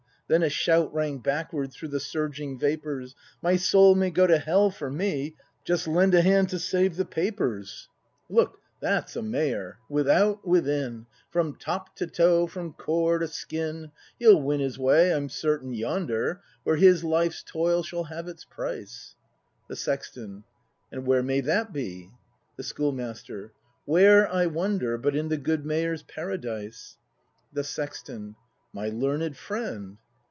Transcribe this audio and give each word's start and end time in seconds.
Then 0.27 0.43
a 0.43 0.49
shout 0.49 0.93
Rang 0.93 1.17
backward 1.19 1.73
through 1.73 1.89
the 1.89 1.99
surging 1.99 2.57
vapours: 2.57 3.15
"My 3.41 3.57
soul 3.57 3.95
may 3.95 4.09
go 4.09 4.25
to 4.25 4.37
hell 4.37 4.71
for 4.71 4.89
me; 4.89 5.35
Just 5.65 5.89
lend 5.89 6.15
a 6.15 6.21
hand 6.21 6.47
to 6.51 6.57
save 6.59 6.95
the 6.95 7.03
papers!" 7.03 7.89
222 8.29 8.31
BRAND 8.31 8.47
[act 8.47 8.53
v 8.53 8.59
Look, 8.61 8.61
that's 8.79 9.15
a 9.17 9.21
Mayor— 9.21 9.79
without, 9.97 10.47
within! 10.47 11.05
From 11.31 11.55
top 11.55 11.97
to 11.97 12.07
toe, 12.07 12.47
from 12.47 12.71
core 12.71 13.19
to 13.19 13.27
skin; 13.27 13.91
He'll 14.19 14.41
win 14.41 14.61
his 14.61 14.79
way, 14.79 15.13
I'm 15.13 15.27
certain, 15.27 15.73
yonder. 15.73 16.39
Where 16.63 16.77
his 16.77 17.03
life's 17.03 17.43
toil 17.43 17.83
shall 17.83 18.05
have 18.05 18.29
its 18.29 18.45
price. 18.45 19.15
The 19.67 19.75
Sexton. 19.75 20.45
And 20.93 21.05
where 21.05 21.23
may 21.23 21.41
that 21.41 21.73
be? 21.73 22.09
The 22.55 22.63
Schoolmaster. 22.63 23.51
Where, 23.83 24.33
I 24.33 24.45
wonder, 24.45 24.97
But 24.97 25.13
in 25.13 25.27
the 25.27 25.35
good 25.35 25.65
Mayors' 25.65 26.03
Paradise. 26.03 26.95
The 27.51 27.65
Sexton. 27.65 28.37
My 28.71 28.87
learned 28.87 29.35
friend 29.35 29.97